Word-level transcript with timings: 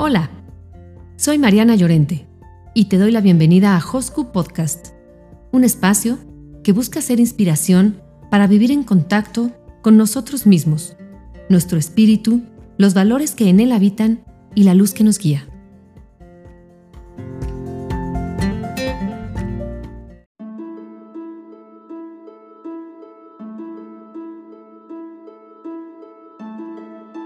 Hola, 0.00 0.30
soy 1.16 1.38
Mariana 1.38 1.74
Llorente 1.74 2.28
y 2.72 2.84
te 2.84 2.98
doy 2.98 3.10
la 3.10 3.20
bienvenida 3.20 3.74
a 3.74 3.82
Hosku 3.84 4.30
Podcast, 4.30 4.90
un 5.50 5.64
espacio 5.64 6.18
que 6.62 6.70
busca 6.70 7.02
ser 7.02 7.18
inspiración 7.18 8.00
para 8.30 8.46
vivir 8.46 8.70
en 8.70 8.84
contacto 8.84 9.50
con 9.82 9.96
nosotros 9.96 10.46
mismos, 10.46 10.96
nuestro 11.48 11.80
espíritu, 11.80 12.42
los 12.76 12.94
valores 12.94 13.34
que 13.34 13.48
en 13.48 13.58
él 13.58 13.72
habitan 13.72 14.22
y 14.54 14.62
la 14.62 14.74
luz 14.74 14.94
que 14.94 15.02
nos 15.02 15.18
guía. 15.18 15.48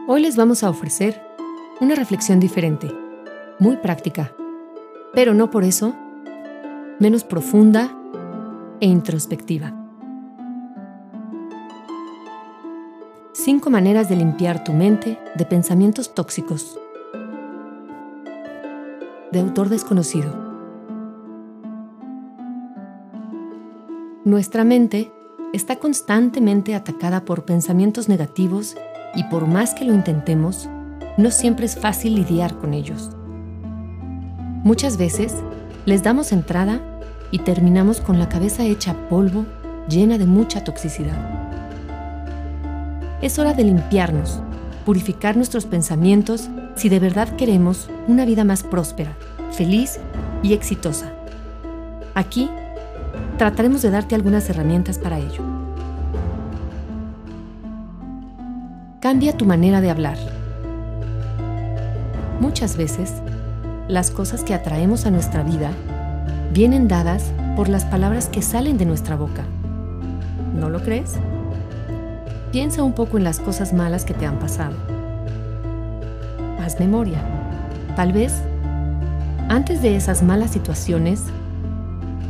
Hoy 0.09 0.23
les 0.23 0.36
vamos 0.36 0.62
a 0.62 0.70
ofrecer 0.70 1.32
una 1.82 1.96
reflexión 1.96 2.39
diferente, 2.39 2.96
muy 3.59 3.77
práctica, 3.77 4.32
pero 5.13 5.35
no 5.35 5.50
por 5.50 5.64
eso 5.64 5.96
menos 7.00 7.25
profunda 7.25 7.91
e 8.79 8.86
introspectiva. 8.86 9.75
Cinco 13.32 13.68
maneras 13.68 14.08
de 14.08 14.14
limpiar 14.14 14.63
tu 14.63 14.72
mente 14.72 15.18
de 15.35 15.45
pensamientos 15.45 16.14
tóxicos. 16.14 16.79
De 19.33 19.41
autor 19.41 19.69
desconocido. 19.69 20.33
Nuestra 24.25 24.63
mente 24.63 25.11
está 25.53 25.80
constantemente 25.80 26.77
atacada 26.77 27.25
por 27.25 27.44
pensamientos 27.44 28.08
negativos 28.08 28.77
y 29.17 29.25
por 29.25 29.49
más 29.49 29.75
que 29.75 29.85
lo 29.85 29.93
intentemos, 29.94 30.71
no 31.16 31.30
siempre 31.30 31.66
es 31.66 31.76
fácil 31.76 32.14
lidiar 32.14 32.56
con 32.58 32.75
ellos. 32.75 33.10
Muchas 34.64 34.96
veces 34.96 35.34
les 35.84 36.02
damos 36.02 36.32
entrada 36.32 36.80
y 37.30 37.41
terminamos 37.41 38.00
con 38.00 38.19
la 38.19 38.28
cabeza 38.28 38.64
hecha 38.64 38.94
polvo, 39.08 39.44
llena 39.88 40.19
de 40.19 40.27
mucha 40.27 40.64
toxicidad. 40.64 41.16
Es 43.20 43.38
hora 43.38 43.54
de 43.54 43.64
limpiarnos, 43.64 44.41
purificar 44.84 45.36
nuestros 45.36 45.66
pensamientos 45.66 46.48
si 46.77 46.88
de 46.88 46.98
verdad 46.98 47.28
queremos 47.36 47.88
una 48.08 48.24
vida 48.24 48.44
más 48.44 48.62
próspera, 48.62 49.16
feliz 49.50 49.98
y 50.42 50.52
exitosa. 50.52 51.12
Aquí 52.14 52.48
trataremos 53.38 53.82
de 53.82 53.91
darte 53.91 54.14
algunas 54.14 54.48
herramientas 54.48 54.98
para 54.98 55.19
ello. 55.19 55.42
Cambia 59.00 59.36
tu 59.36 59.44
manera 59.44 59.80
de 59.80 59.91
hablar. 59.91 60.41
Muchas 62.42 62.76
veces, 62.76 63.12
las 63.86 64.10
cosas 64.10 64.42
que 64.42 64.52
atraemos 64.52 65.06
a 65.06 65.12
nuestra 65.12 65.44
vida 65.44 65.70
vienen 66.52 66.88
dadas 66.88 67.30
por 67.54 67.68
las 67.68 67.84
palabras 67.84 68.26
que 68.26 68.42
salen 68.42 68.78
de 68.78 68.84
nuestra 68.84 69.14
boca. 69.14 69.44
¿No 70.52 70.68
lo 70.68 70.82
crees? 70.82 71.14
Piensa 72.50 72.82
un 72.82 72.94
poco 72.94 73.16
en 73.16 73.22
las 73.22 73.38
cosas 73.38 73.72
malas 73.72 74.04
que 74.04 74.12
te 74.12 74.26
han 74.26 74.40
pasado. 74.40 74.74
Haz 76.60 76.80
memoria. 76.80 77.22
Tal 77.94 78.12
vez, 78.12 78.34
antes 79.48 79.80
de 79.80 79.94
esas 79.94 80.24
malas 80.24 80.50
situaciones, 80.50 81.22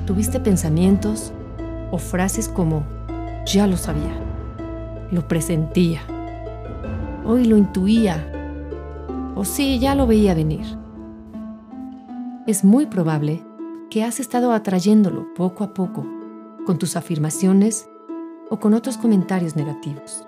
tuviste 0.07 0.41
pensamientos 0.41 1.33
o 1.91 1.97
frases 1.97 2.51
como, 2.51 2.83
ya 3.47 3.67
lo 3.67 3.79
sabía, 3.79 4.13
lo 5.11 5.27
presentía 5.27 6.03
Hoy 7.25 7.47
lo 7.47 7.57
intuía. 7.57 8.42
O 9.35 9.45
sí, 9.45 9.79
ya 9.79 9.95
lo 9.95 10.07
veía 10.07 10.35
venir. 10.35 10.67
Es 12.47 12.65
muy 12.65 12.87
probable 12.87 13.43
que 13.89 14.05
has 14.05 14.21
estado 14.21 14.53
atrayéndolo 14.53 15.33
poco 15.35 15.65
a 15.65 15.75
poco 15.75 16.07
con 16.67 16.79
tus 16.79 16.97
afirmaciones 16.97 17.89
o 18.51 18.59
con 18.59 18.75
otros 18.75 18.99
comentarios 18.99 19.57
negativos. 19.57 20.27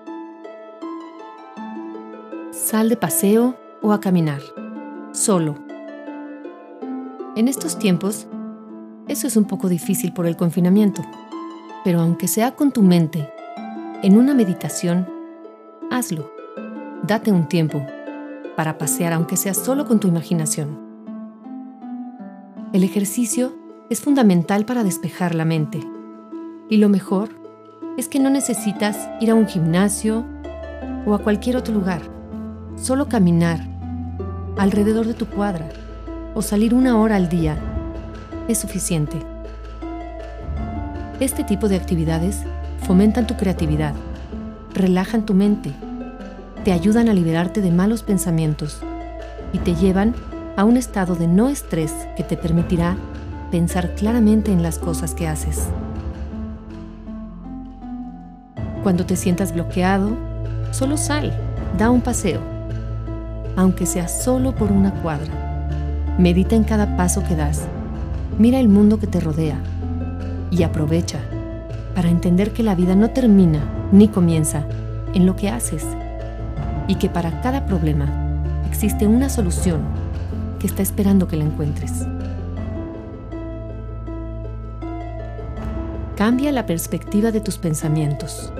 Sal 2.51 2.89
de 2.89 2.97
paseo 2.97 3.55
o 3.81 3.91
a 3.91 3.99
caminar, 3.99 4.41
solo. 5.11 5.55
En 7.35 7.47
estos 7.47 7.77
tiempos, 7.77 8.27
eso 9.07 9.27
es 9.27 9.37
un 9.37 9.45
poco 9.45 9.69
difícil 9.69 10.13
por 10.13 10.25
el 10.25 10.35
confinamiento, 10.35 11.03
pero 11.83 11.99
aunque 12.01 12.27
sea 12.27 12.55
con 12.55 12.71
tu 12.71 12.81
mente, 12.81 13.29
en 14.01 14.17
una 14.17 14.33
meditación, 14.33 15.07
hazlo. 15.91 16.31
Date 17.03 17.31
un 17.31 17.47
tiempo 17.47 17.85
para 18.55 18.77
pasear 18.77 19.13
aunque 19.13 19.37
sea 19.37 19.53
solo 19.53 19.85
con 19.85 19.99
tu 19.99 20.07
imaginación. 20.07 20.79
El 22.73 22.83
ejercicio 22.83 23.55
es 23.89 24.01
fundamental 24.01 24.65
para 24.65 24.83
despejar 24.83 25.35
la 25.35 25.45
mente. 25.45 25.79
Y 26.69 26.77
lo 26.77 26.89
mejor 26.89 27.29
es 27.97 28.07
que 28.07 28.19
no 28.19 28.29
necesitas 28.29 29.09
ir 29.21 29.31
a 29.31 29.35
un 29.35 29.47
gimnasio 29.47 30.25
o 31.05 31.13
a 31.13 31.19
cualquier 31.19 31.57
otro 31.57 31.73
lugar. 31.73 32.01
Solo 32.75 33.07
caminar 33.07 33.59
alrededor 34.57 35.05
de 35.05 35.13
tu 35.13 35.27
cuadra 35.27 35.69
o 36.33 36.41
salir 36.41 36.73
una 36.73 36.99
hora 36.99 37.15
al 37.15 37.29
día 37.29 37.57
es 38.47 38.57
suficiente. 38.57 39.17
Este 41.19 41.43
tipo 41.43 41.69
de 41.69 41.77
actividades 41.77 42.41
fomentan 42.85 43.25
tu 43.25 43.37
creatividad, 43.37 43.93
relajan 44.73 45.25
tu 45.25 45.33
mente 45.33 45.73
te 46.65 46.73
ayudan 46.73 47.09
a 47.09 47.13
liberarte 47.13 47.61
de 47.61 47.71
malos 47.71 48.01
pensamientos 48.01 48.79
y 49.53 49.59
te 49.59 49.75
llevan 49.75 50.15
a 50.57 50.63
un 50.63 50.77
estado 50.77 51.15
de 51.15 51.27
no 51.27 51.47
estrés 51.47 51.93
que 52.17 52.23
te 52.23 52.37
permitirá 52.37 52.97
pensar 53.51 53.93
claramente 53.93 54.51
en 54.51 54.63
las 54.63 54.79
cosas 54.79 55.13
que 55.13 55.27
haces. 55.27 55.67
Cuando 58.81 59.05
te 59.05 59.15
sientas 59.15 59.53
bloqueado, 59.53 60.17
solo 60.71 60.97
sal, 60.97 61.39
da 61.77 61.91
un 61.91 62.01
paseo, 62.01 62.41
aunque 63.55 63.85
sea 63.85 64.07
solo 64.07 64.55
por 64.55 64.71
una 64.71 64.91
cuadra. 65.03 65.67
Medita 66.17 66.55
en 66.55 66.63
cada 66.63 66.97
paso 66.97 67.23
que 67.23 67.35
das, 67.35 67.61
mira 68.39 68.59
el 68.59 68.69
mundo 68.69 68.99
que 68.99 69.05
te 69.05 69.19
rodea 69.19 69.59
y 70.49 70.63
aprovecha 70.63 71.19
para 71.93 72.09
entender 72.09 72.53
que 72.53 72.63
la 72.63 72.73
vida 72.73 72.95
no 72.95 73.11
termina 73.11 73.59
ni 73.91 74.07
comienza 74.07 74.63
en 75.13 75.27
lo 75.27 75.35
que 75.35 75.49
haces 75.49 75.85
y 76.87 76.95
que 76.95 77.09
para 77.09 77.41
cada 77.41 77.65
problema 77.65 78.07
existe 78.69 79.07
una 79.07 79.29
solución 79.29 79.81
que 80.59 80.67
está 80.67 80.81
esperando 80.81 81.27
que 81.27 81.37
la 81.37 81.45
encuentres. 81.45 82.05
Cambia 86.15 86.51
la 86.51 86.65
perspectiva 86.65 87.31
de 87.31 87.41
tus 87.41 87.57
pensamientos. 87.57 88.53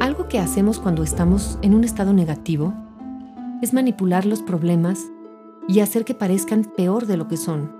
Algo 0.00 0.28
que 0.28 0.38
hacemos 0.38 0.80
cuando 0.80 1.02
estamos 1.02 1.58
en 1.62 1.74
un 1.74 1.84
estado 1.84 2.12
negativo 2.12 2.74
es 3.62 3.72
manipular 3.72 4.26
los 4.26 4.42
problemas 4.42 4.98
y 5.68 5.80
hacer 5.80 6.04
que 6.04 6.14
parezcan 6.14 6.64
peor 6.64 7.06
de 7.06 7.16
lo 7.16 7.28
que 7.28 7.36
son. 7.36 7.70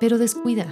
Pero 0.00 0.18
descuida. 0.18 0.66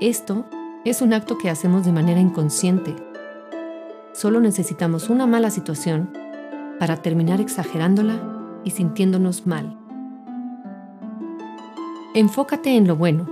Esto 0.00 0.44
es 0.84 1.00
un 1.02 1.12
acto 1.12 1.38
que 1.38 1.50
hacemos 1.50 1.84
de 1.84 1.92
manera 1.92 2.20
inconsciente 2.20 2.96
Solo 4.12 4.40
necesitamos 4.40 5.08
una 5.08 5.26
mala 5.26 5.50
situación 5.50 6.10
para 6.80 6.96
terminar 6.96 7.40
exagerándola 7.40 8.60
y 8.64 8.70
sintiéndonos 8.70 9.46
mal. 9.46 9.78
Enfócate 12.14 12.76
en 12.76 12.88
lo 12.88 12.96
bueno. 12.96 13.28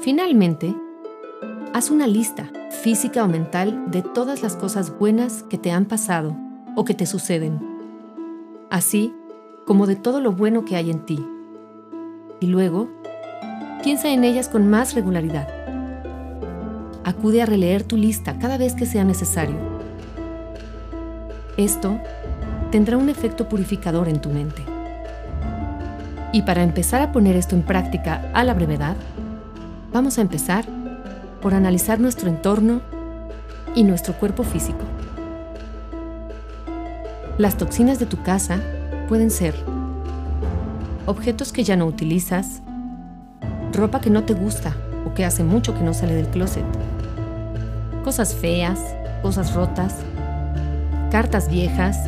Finalmente, 0.00 0.74
haz 1.72 1.90
una 1.90 2.08
lista 2.08 2.50
física 2.82 3.22
o 3.22 3.28
mental 3.28 3.84
de 3.90 4.02
todas 4.02 4.42
las 4.42 4.56
cosas 4.56 4.98
buenas 4.98 5.44
que 5.44 5.58
te 5.58 5.70
han 5.70 5.84
pasado 5.84 6.36
o 6.74 6.84
que 6.84 6.94
te 6.94 7.06
suceden, 7.06 7.60
así 8.68 9.14
como 9.64 9.86
de 9.86 9.94
todo 9.94 10.20
lo 10.20 10.32
bueno 10.32 10.64
que 10.64 10.74
hay 10.74 10.90
en 10.90 11.04
ti. 11.06 11.24
Y 12.40 12.46
luego, 12.46 12.88
piensa 13.84 14.08
en 14.08 14.24
ellas 14.24 14.48
con 14.48 14.68
más 14.68 14.94
regularidad 14.94 15.59
acude 17.04 17.42
a 17.42 17.46
releer 17.46 17.82
tu 17.82 17.96
lista 17.96 18.38
cada 18.38 18.58
vez 18.58 18.74
que 18.74 18.86
sea 18.86 19.04
necesario. 19.04 19.56
Esto 21.56 21.98
tendrá 22.70 22.96
un 22.96 23.08
efecto 23.08 23.48
purificador 23.48 24.08
en 24.08 24.20
tu 24.20 24.30
mente. 24.30 24.62
Y 26.32 26.42
para 26.42 26.62
empezar 26.62 27.02
a 27.02 27.12
poner 27.12 27.36
esto 27.36 27.56
en 27.56 27.62
práctica 27.62 28.30
a 28.34 28.44
la 28.44 28.54
brevedad, 28.54 28.96
vamos 29.92 30.18
a 30.18 30.20
empezar 30.20 30.64
por 31.40 31.54
analizar 31.54 31.98
nuestro 31.98 32.28
entorno 32.28 32.80
y 33.74 33.82
nuestro 33.82 34.14
cuerpo 34.14 34.44
físico. 34.44 34.84
Las 37.38 37.56
toxinas 37.56 37.98
de 37.98 38.06
tu 38.06 38.22
casa 38.22 38.60
pueden 39.08 39.30
ser 39.30 39.54
objetos 41.06 41.52
que 41.52 41.64
ya 41.64 41.74
no 41.74 41.86
utilizas, 41.86 42.60
ropa 43.72 44.00
que 44.00 44.10
no 44.10 44.24
te 44.24 44.34
gusta 44.34 44.76
o 45.06 45.14
que 45.14 45.24
hace 45.24 45.42
mucho 45.42 45.74
que 45.74 45.82
no 45.82 45.94
sale 45.94 46.14
del 46.14 46.28
closet, 46.28 46.64
cosas 48.04 48.34
feas, 48.34 48.80
cosas 49.22 49.54
rotas, 49.54 49.96
cartas 51.10 51.48
viejas, 51.48 51.98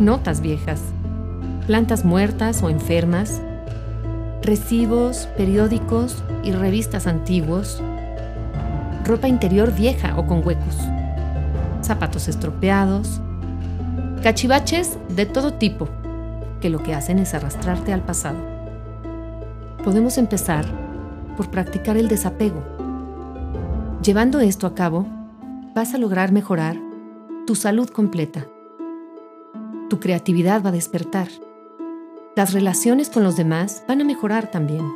notas 0.00 0.40
viejas, 0.40 0.80
plantas 1.66 2.04
muertas 2.04 2.62
o 2.62 2.70
enfermas, 2.70 3.40
recibos, 4.42 5.28
periódicos 5.36 6.22
y 6.42 6.52
revistas 6.52 7.06
antiguos, 7.06 7.82
ropa 9.04 9.28
interior 9.28 9.74
vieja 9.74 10.18
o 10.18 10.26
con 10.26 10.46
huecos, 10.46 10.76
zapatos 11.82 12.28
estropeados, 12.28 13.20
cachivaches 14.22 14.98
de 15.08 15.26
todo 15.26 15.54
tipo, 15.54 15.88
que 16.60 16.70
lo 16.70 16.82
que 16.82 16.94
hacen 16.94 17.18
es 17.18 17.34
arrastrarte 17.34 17.92
al 17.92 18.02
pasado. 18.02 18.38
Podemos 19.84 20.16
empezar 20.16 20.64
por 21.36 21.50
practicar 21.50 21.96
el 21.96 22.08
desapego. 22.08 22.81
Llevando 24.02 24.40
esto 24.40 24.66
a 24.66 24.74
cabo, 24.74 25.06
vas 25.76 25.94
a 25.94 25.98
lograr 25.98 26.32
mejorar 26.32 26.76
tu 27.46 27.54
salud 27.54 27.88
completa. 27.88 28.48
Tu 29.88 30.00
creatividad 30.00 30.60
va 30.60 30.70
a 30.70 30.72
despertar. 30.72 31.28
Las 32.34 32.52
relaciones 32.52 33.10
con 33.10 33.22
los 33.22 33.36
demás 33.36 33.84
van 33.86 34.00
a 34.00 34.04
mejorar 34.04 34.50
también. 34.50 34.92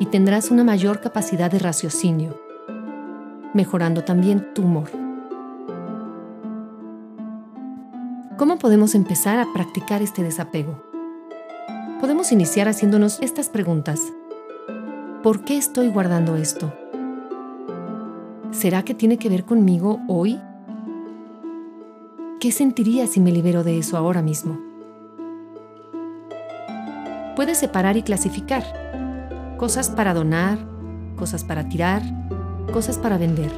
Y 0.00 0.06
tendrás 0.06 0.50
una 0.50 0.64
mayor 0.64 1.02
capacidad 1.02 1.50
de 1.50 1.58
raciocinio, 1.58 2.40
mejorando 3.52 4.02
también 4.02 4.54
tu 4.54 4.62
humor. 4.62 4.88
¿Cómo 8.38 8.58
podemos 8.58 8.94
empezar 8.94 9.38
a 9.40 9.52
practicar 9.52 10.00
este 10.00 10.22
desapego? 10.22 10.82
Podemos 12.00 12.32
iniciar 12.32 12.66
haciéndonos 12.66 13.20
estas 13.20 13.50
preguntas. 13.50 14.00
¿Por 15.22 15.44
qué 15.44 15.58
estoy 15.58 15.88
guardando 15.88 16.36
esto? 16.36 16.72
¿Será 18.52 18.84
que 18.84 18.94
tiene 18.94 19.18
que 19.18 19.28
ver 19.28 19.44
conmigo 19.44 20.00
hoy? 20.08 20.40
¿Qué 22.40 22.52
sentiría 22.52 23.06
si 23.06 23.20
me 23.20 23.32
libero 23.32 23.64
de 23.64 23.78
eso 23.78 23.96
ahora 23.96 24.22
mismo? 24.22 24.58
Puedes 27.34 27.58
separar 27.58 27.96
y 27.96 28.02
clasificar. 28.02 28.64
Cosas 29.58 29.90
para 29.90 30.14
donar, 30.14 30.58
cosas 31.16 31.44
para 31.44 31.68
tirar, 31.68 32.02
cosas 32.72 32.98
para 32.98 33.18
vender. 33.18 33.50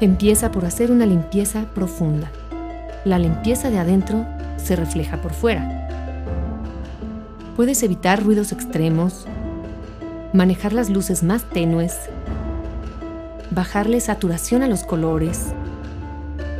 Empieza 0.00 0.50
por 0.50 0.64
hacer 0.64 0.90
una 0.90 1.06
limpieza 1.06 1.66
profunda. 1.74 2.30
La 3.04 3.18
limpieza 3.18 3.70
de 3.70 3.78
adentro 3.78 4.24
se 4.56 4.76
refleja 4.76 5.20
por 5.20 5.32
fuera. 5.32 5.88
Puedes 7.54 7.82
evitar 7.82 8.24
ruidos 8.24 8.50
extremos, 8.50 9.26
manejar 10.32 10.72
las 10.72 10.90
luces 10.90 11.22
más 11.22 11.44
tenues, 11.44 11.96
bajarle 13.50 14.00
saturación 14.00 14.62
a 14.62 14.68
los 14.68 14.84
colores, 14.84 15.52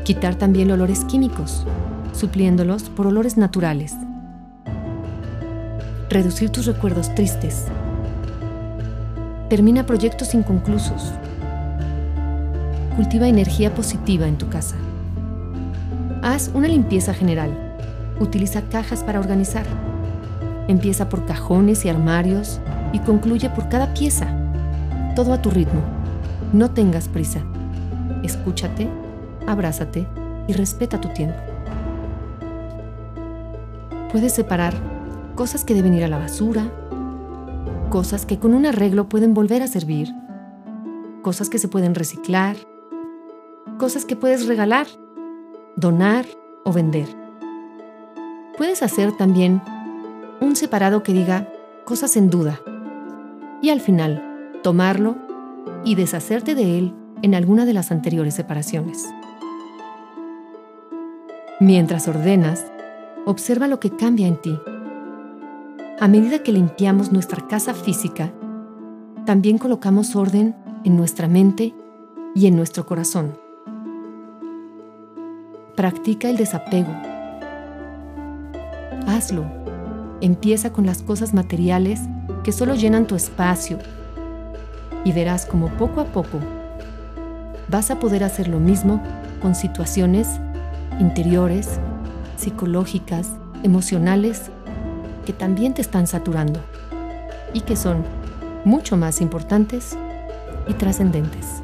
quitar 0.04 0.34
también 0.34 0.70
olores 0.70 1.04
químicos, 1.04 1.66
supliéndolos 2.12 2.84
por 2.84 3.06
olores 3.06 3.36
naturales, 3.36 3.94
reducir 6.08 6.50
tus 6.50 6.66
recuerdos 6.66 7.14
tristes, 7.14 7.64
termina 9.48 9.86
proyectos 9.86 10.34
inconclusos, 10.34 11.12
cultiva 12.96 13.28
energía 13.28 13.75
positiva 13.75 14.26
en 14.26 14.38
tu 14.38 14.48
casa, 14.48 14.76
haz 16.22 16.50
una 16.54 16.69
limpieza 16.69 17.14
general, 17.14 17.50
utiliza 18.20 18.62
cajas 18.62 19.02
para 19.02 19.20
organizar, 19.20 19.66
empieza 20.69 21.08
por 21.08 21.26
cajones 21.26 21.84
y 21.84 21.88
armarios, 21.88 22.60
y 22.94 23.00
concluye 23.00 23.50
por 23.50 23.69
cada 23.69 23.92
pieza. 23.92 24.28
Todo 25.16 25.32
a 25.32 25.42
tu 25.42 25.50
ritmo. 25.50 25.82
No 26.52 26.70
tengas 26.70 27.08
prisa. 27.08 27.41
Escúchate, 28.23 28.88
abrázate 29.46 30.06
y 30.46 30.52
respeta 30.52 31.00
tu 31.00 31.08
tiempo. 31.08 31.38
Puedes 34.12 34.32
separar 34.32 34.75
cosas 35.35 35.64
que 35.64 35.75
deben 35.75 35.94
ir 35.94 36.05
a 36.05 36.08
la 36.08 36.19
basura, 36.19 36.70
cosas 37.91 38.26
que 38.26 38.38
con 38.38 38.55
un 38.55 38.67
arreglo 38.67 39.08
pueden 39.08 39.35
volver 39.35 39.62
a 39.62 39.67
servir, 39.67 40.14
cosas 41.23 41.49
que 41.50 41.58
se 41.58 41.69
pueden 41.69 41.94
reciclar, 41.94 42.56
cosas 43.79 44.05
que 44.05 44.17
puedes 44.17 44.46
regalar, 44.46 44.87
donar 45.76 46.26
o 46.64 46.73
vender. 46.73 47.08
Puedes 48.56 48.82
hacer 48.82 49.17
también 49.17 49.61
un 50.41 50.55
separado 50.55 51.02
que 51.02 51.12
diga 51.12 51.49
cosas 51.85 52.17
en 52.17 52.31
duda 52.31 52.61
y 53.61 53.70
al 53.70 53.81
final 53.81 54.23
tomarlo 54.62 55.17
y 55.84 55.94
deshacerte 55.94 56.55
de 56.55 56.78
él 56.78 56.94
en 57.22 57.34
alguna 57.34 57.64
de 57.64 57.72
las 57.72 57.90
anteriores 57.90 58.34
separaciones. 58.34 59.08
Mientras 61.61 62.08
ordenas, 62.08 62.66
observa 63.26 63.69
lo 63.69 63.81
que 63.81 63.90
cambia 63.90 64.26
en 64.26 64.40
ti. 64.40 64.58
A 66.00 66.08
medida 66.08 66.40
que 66.40 66.52
limpiamos 66.52 67.12
nuestra 67.12 67.46
casa 67.46 67.72
física, 67.75 68.32
también 69.25 69.58
colocamos 69.58 70.16
orden 70.16 70.55
en 70.84 70.96
nuestra 70.96 71.28
mente 71.28 71.75
y 72.34 72.46
en 72.46 72.56
nuestro 72.56 72.84
corazón. 72.84 73.38
Practica 75.76 76.28
el 76.28 76.37
desapego. 76.37 76.93
Hazlo. 79.06 79.44
Empieza 80.20 80.72
con 80.72 80.87
las 80.87 81.02
cosas 81.02 81.34
materiales 81.34 82.00
que 82.43 82.52
solo 82.52 82.75
llenan 82.75 83.06
tu 83.06 83.14
espacio 83.14 83.78
y 85.04 85.12
verás 85.12 85.46
como 85.46 85.68
poco 85.68 86.00
a 86.00 86.06
poco 86.06 86.40
vas 87.68 87.90
a 87.90 87.98
poder 87.98 88.24
hacer 88.24 88.48
lo 88.48 88.60
mismo 88.60 89.02
con 89.42 89.54
situaciones 89.54 90.28
interiores, 91.00 91.80
psicológicas, 92.36 93.30
emocionales, 93.64 94.50
que 95.26 95.32
también 95.32 95.74
te 95.74 95.82
están 95.82 96.06
saturando 96.06 96.60
y 97.52 97.62
que 97.62 97.74
son 97.74 98.04
mucho 98.64 98.96
más 98.96 99.20
importantes 99.20 99.96
y 100.68 100.74
trascendentes. 100.74 101.63